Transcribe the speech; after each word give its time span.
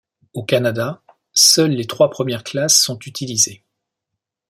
Au 0.33 0.43
Canada, 0.43 1.03
seules 1.31 1.69
les 1.73 1.85
trois 1.85 2.09
premières 2.09 2.43
classes 2.43 2.79
sont 2.81 2.97
utilisées. 3.05 3.63